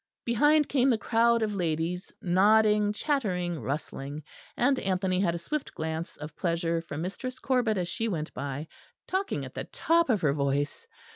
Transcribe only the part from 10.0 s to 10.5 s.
of her